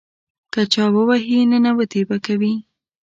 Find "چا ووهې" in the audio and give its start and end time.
0.73-1.39